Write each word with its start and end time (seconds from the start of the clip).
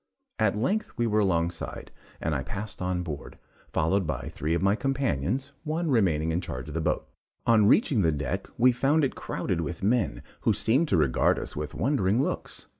At 0.39 0.57
length 0.57 0.93
we 0.97 1.05
were 1.05 1.19
alongside, 1.19 1.91
and 2.19 2.33
I 2.33 2.41
passed 2.41 2.81
on 2.81 3.03
board, 3.03 3.37
followed 3.71 4.07
by 4.07 4.29
three 4.31 4.55
of 4.55 4.63
my 4.63 4.73
companions, 4.75 5.51
one 5.63 5.91
remaining 5.91 6.31
in 6.31 6.41
charge 6.41 6.67
of 6.69 6.73
the 6.73 6.81
boat. 6.81 7.07
On 7.45 7.67
reaching 7.67 8.01
the 8.01 8.11
deck, 8.11 8.47
we 8.57 8.71
found 8.71 9.03
it 9.03 9.13
crowded 9.13 9.61
with 9.61 9.83
men, 9.83 10.23
who 10.39 10.53
seemed 10.53 10.87
to 10.87 10.97
regard 10.97 11.37
us 11.37 11.55
with 11.55 11.75
wondering 11.75 12.19
looks. 12.19 12.65